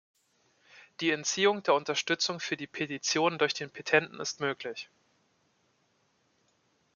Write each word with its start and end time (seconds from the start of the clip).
Die 0.99 1.11
Entziehung 1.11 1.61
der 1.61 1.75
Unterstützung 1.75 2.39
für 2.39 2.57
die 2.57 2.65
Petition 2.65 3.37
durch 3.37 3.53
den 3.53 3.69
Petenten 3.69 4.19
ist 4.19 4.39
möglich. 4.39 4.89